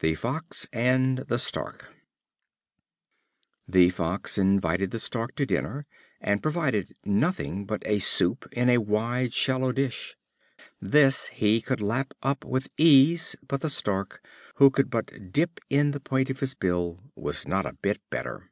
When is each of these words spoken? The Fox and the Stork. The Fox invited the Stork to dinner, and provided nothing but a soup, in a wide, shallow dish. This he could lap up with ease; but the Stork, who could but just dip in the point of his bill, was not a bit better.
The 0.00 0.14
Fox 0.14 0.68
and 0.74 1.20
the 1.20 1.38
Stork. 1.38 1.88
The 3.66 3.88
Fox 3.88 4.36
invited 4.36 4.90
the 4.90 4.98
Stork 4.98 5.34
to 5.36 5.46
dinner, 5.46 5.86
and 6.20 6.42
provided 6.42 6.92
nothing 7.06 7.64
but 7.64 7.82
a 7.86 7.98
soup, 7.98 8.46
in 8.52 8.68
a 8.68 8.76
wide, 8.76 9.32
shallow 9.32 9.72
dish. 9.72 10.18
This 10.82 11.28
he 11.28 11.62
could 11.62 11.80
lap 11.80 12.12
up 12.22 12.44
with 12.44 12.68
ease; 12.76 13.36
but 13.42 13.62
the 13.62 13.70
Stork, 13.70 14.22
who 14.56 14.68
could 14.68 14.90
but 14.90 15.06
just 15.06 15.32
dip 15.32 15.60
in 15.70 15.92
the 15.92 16.00
point 16.00 16.28
of 16.28 16.40
his 16.40 16.52
bill, 16.52 17.00
was 17.14 17.48
not 17.48 17.64
a 17.64 17.72
bit 17.72 18.02
better. 18.10 18.50